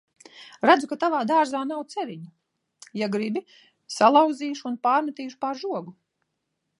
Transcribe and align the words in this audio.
Redzu, 0.67 0.87
ka 0.91 0.95
Tavā 1.03 1.17
dārzā 1.31 1.59
nav 1.71 1.83
ceriņu. 1.95 2.31
Ja 3.01 3.11
gribi, 3.17 3.45
salauzīšu 3.99 4.69
un 4.71 4.81
pārmetīšu 4.89 5.41
pār 5.45 5.65
žogu. 5.65 5.95